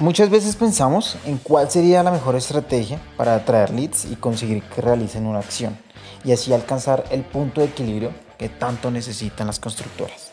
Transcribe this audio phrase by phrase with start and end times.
[0.00, 4.80] Muchas veces pensamos en cuál sería la mejor estrategia para atraer leads y conseguir que
[4.80, 5.76] realicen una acción
[6.22, 10.30] y así alcanzar el punto de equilibrio que tanto necesitan las constructoras.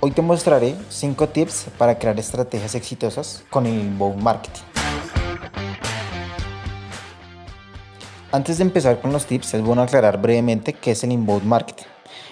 [0.00, 4.62] Hoy te mostraré 5 tips para crear estrategias exitosas con el inbound marketing.
[8.32, 11.84] Antes de empezar con los tips, es bueno aclarar brevemente qué es el inbound marketing.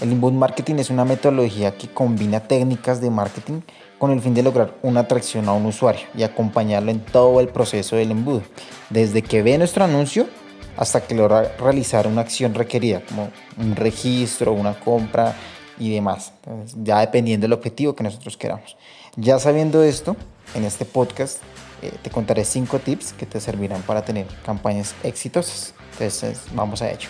[0.00, 3.60] El inbound marketing es una metodología que combina técnicas de marketing
[3.98, 7.48] con el fin de lograr una atracción a un usuario y acompañarlo en todo el
[7.48, 8.42] proceso del embudo,
[8.88, 10.26] desde que ve nuestro anuncio
[10.76, 15.34] hasta que logra realizar una acción requerida, como un registro, una compra
[15.78, 16.32] y demás,
[16.82, 18.76] ya dependiendo del objetivo que nosotros queramos.
[19.16, 20.16] Ya sabiendo esto,
[20.54, 21.38] en este podcast
[21.82, 25.74] eh, te contaré cinco tips que te servirán para tener campañas exitosas.
[25.92, 27.08] Entonces, vamos a ello.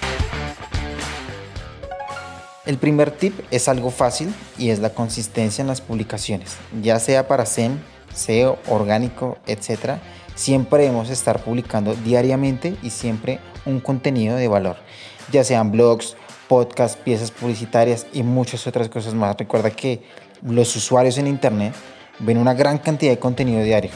[2.70, 7.26] El primer tip es algo fácil y es la consistencia en las publicaciones, ya sea
[7.26, 7.80] para SEM,
[8.14, 9.98] SEO, orgánico, etc.
[10.36, 14.76] Siempre debemos estar publicando diariamente y siempre un contenido de valor,
[15.32, 16.14] ya sean blogs,
[16.46, 19.36] podcasts, piezas publicitarias y muchas otras cosas más.
[19.36, 20.04] Recuerda que
[20.40, 21.74] los usuarios en Internet
[22.20, 23.90] ven una gran cantidad de contenido diario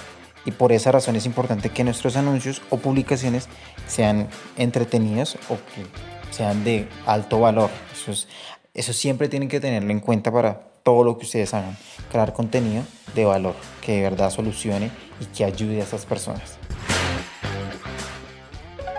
[0.45, 3.48] y por esa razón es importante que nuestros anuncios o publicaciones
[3.86, 5.86] sean entretenidos o que
[6.34, 7.70] sean de alto valor.
[7.92, 8.28] Eso, es,
[8.75, 11.77] eso siempre tienen que tenerlo en cuenta para todo lo que ustedes hagan.
[12.11, 12.83] Crear contenido
[13.14, 16.58] de valor que de verdad solucione y que ayude a esas personas.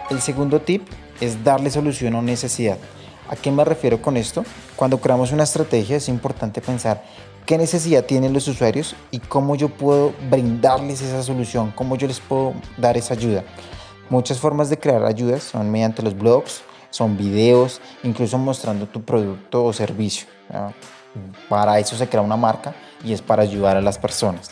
[0.09, 0.87] El segundo tip
[1.19, 2.77] es darle solución a una necesidad.
[3.27, 4.45] ¿A qué me refiero con esto?
[4.77, 7.03] Cuando creamos una estrategia es importante pensar
[7.45, 12.21] qué necesidad tienen los usuarios y cómo yo puedo brindarles esa solución, cómo yo les
[12.21, 13.43] puedo dar esa ayuda.
[14.09, 16.63] Muchas formas de crear ayudas son mediante los blogs,
[16.95, 20.27] son videos, incluso mostrando tu producto o servicio.
[21.49, 24.51] Para eso se crea una marca y es para ayudar a las personas.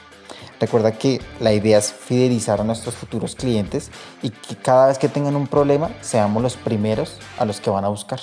[0.59, 3.91] Recuerda que la idea es fidelizar a nuestros futuros clientes
[4.21, 7.85] y que cada vez que tengan un problema seamos los primeros a los que van
[7.85, 8.19] a buscar.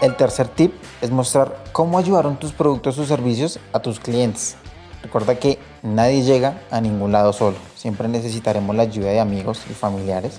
[0.00, 4.56] El tercer tip es mostrar cómo ayudaron tus productos o servicios a tus clientes.
[5.02, 7.56] Recuerda que nadie llega a ningún lado solo.
[7.74, 10.38] Siempre necesitaremos la ayuda de amigos y familiares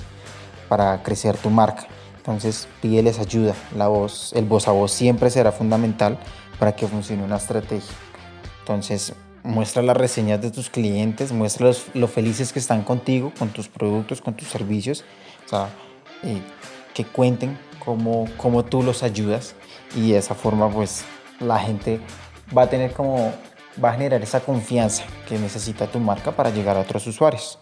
[0.72, 1.86] para crecer tu marca.
[2.16, 3.54] Entonces pídeles ayuda.
[3.76, 6.18] La voz, el voz a voz siempre será fundamental
[6.59, 7.94] para que funcione una estrategia.
[8.62, 13.50] Entonces muestra las reseñas de tus clientes, muestra los, lo felices que están contigo, con
[13.50, 15.04] tus productos, con tus servicios.
[15.46, 15.68] O sea,
[16.24, 16.42] eh,
[16.94, 19.56] que cuenten cómo, cómo tú los ayudas
[19.94, 21.03] y de esa forma pues
[21.42, 22.00] la gente
[22.58, 23.34] va a tener como
[23.84, 27.59] va a generar esa confianza que necesita tu marca para llegar a otros usuarios.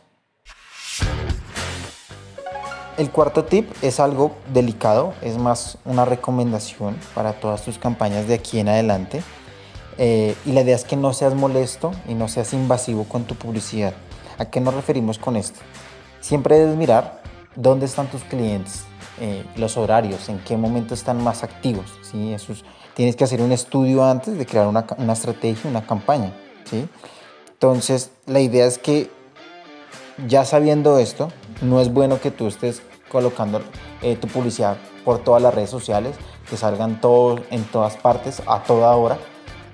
[2.99, 8.33] El cuarto tip es algo delicado, es más una recomendación para todas tus campañas de
[8.33, 9.23] aquí en adelante.
[9.97, 13.35] Eh, y la idea es que no seas molesto y no seas invasivo con tu
[13.35, 13.93] publicidad.
[14.37, 15.61] ¿A qué nos referimos con esto?
[16.19, 17.21] Siempre debes mirar
[17.55, 18.81] dónde están tus clientes,
[19.21, 21.85] eh, los horarios, en qué momento están más activos.
[22.01, 22.33] ¿sí?
[22.33, 22.51] Eso
[22.95, 26.33] tienes que hacer un estudio antes de crear una, una estrategia, una campaña.
[26.69, 26.85] ¿sí?
[27.47, 29.09] Entonces, la idea es que
[30.27, 31.29] ya sabiendo esto,
[31.61, 33.61] no es bueno que tú estés colocando
[34.01, 36.15] eh, tu publicidad por todas las redes sociales,
[36.49, 39.17] que salgan todos en todas partes a toda hora,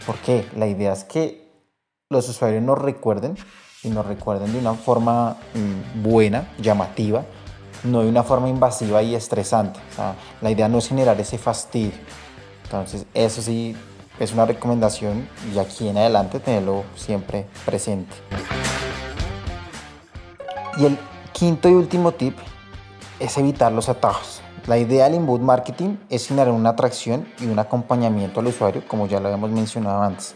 [0.06, 1.46] porque la idea es que
[2.09, 3.35] los usuarios nos recuerden
[3.84, 7.25] y nos recuerden de una forma mm, buena, llamativa,
[7.84, 9.79] no de una forma invasiva y estresante.
[10.41, 11.94] la idea no es generar ese fastidio.
[12.63, 13.75] Entonces, eso sí
[14.19, 18.16] es una recomendación y aquí en adelante tenerlo siempre presente.
[20.78, 20.97] Y el
[21.35, 22.38] quinto y último tip
[23.19, 24.41] es evitar los atajos.
[24.68, 29.06] La idea del inbound marketing es generar una atracción y un acompañamiento al usuario, como
[29.06, 30.34] ya lo habíamos mencionado antes.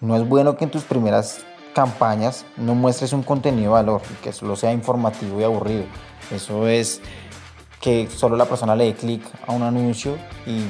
[0.00, 1.40] No es bueno que en tus primeras
[1.74, 5.86] campañas no muestres un contenido de valor y que solo sea informativo y aburrido.
[6.30, 7.00] Eso es
[7.80, 10.62] que solo la persona le dé clic a un anuncio y,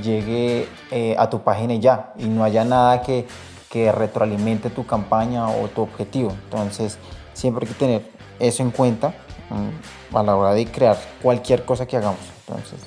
[0.00, 3.26] llegue eh, a tu página y ya, y no haya nada que,
[3.70, 6.30] que retroalimente tu campaña o tu objetivo.
[6.44, 6.98] Entonces,
[7.32, 9.14] siempre hay que tener eso en cuenta
[9.50, 12.20] mm, a la hora de crear cualquier cosa que hagamos.
[12.46, 12.80] Entonces,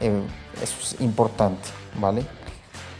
[0.00, 0.22] eh,
[0.62, 1.68] eso es importante,
[2.00, 2.24] ¿vale?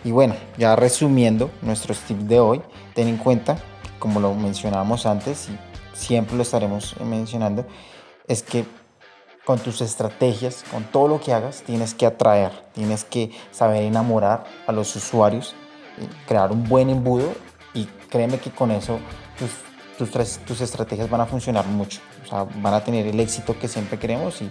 [0.05, 2.63] Y bueno, ya resumiendo nuestros tips de hoy,
[2.95, 3.57] ten en cuenta,
[3.99, 5.59] como lo mencionábamos antes y
[5.97, 7.65] siempre lo estaremos mencionando,
[8.29, 8.67] es que
[9.45, 14.45] con tus estrategias, con todo lo que hagas, tienes que atraer, tienes que saber enamorar
[14.67, 15.55] a los usuarios,
[16.27, 17.33] crear un buen embudo
[17.75, 18.99] y créeme que con eso
[19.39, 19.51] tus
[19.99, 23.69] tus, tus estrategias van a funcionar mucho, o sea, van a tener el éxito que
[23.69, 24.51] siempre queremos y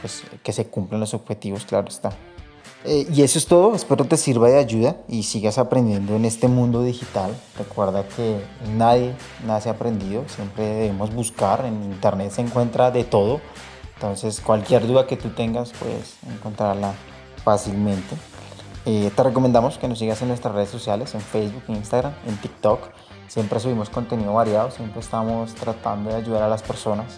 [0.00, 2.10] pues, que se cumplan los objetivos, claro está.
[2.84, 6.48] Eh, y eso es todo, espero te sirva de ayuda y sigas aprendiendo en este
[6.48, 7.36] mundo digital.
[7.58, 8.40] Recuerda que
[8.74, 9.14] nadie
[9.46, 13.40] nace aprendido, siempre debemos buscar, en internet se encuentra de todo,
[13.94, 16.94] entonces cualquier duda que tú tengas puedes encontrarla
[17.44, 18.16] fácilmente.
[18.86, 22.36] Eh, te recomendamos que nos sigas en nuestras redes sociales, en Facebook, en Instagram, en
[22.38, 22.80] TikTok.
[23.30, 27.16] Siempre subimos contenido variado, siempre estamos tratando de ayudar a las personas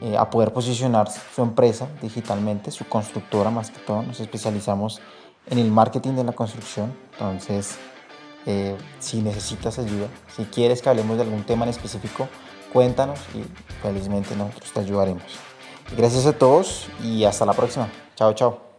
[0.00, 4.02] eh, a poder posicionar su empresa digitalmente, su constructora más que todo.
[4.02, 5.00] Nos especializamos
[5.46, 6.92] en el marketing de la construcción.
[7.12, 7.78] Entonces,
[8.44, 12.26] eh, si necesitas ayuda, si quieres que hablemos de algún tema en específico,
[12.72, 13.44] cuéntanos y
[13.82, 15.22] felizmente nosotros te ayudaremos.
[15.96, 17.88] Gracias a todos y hasta la próxima.
[18.16, 18.71] Chao, chao.